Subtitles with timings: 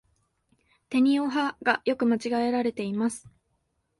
[0.89, 3.29] てにをはが、よく間違えられています。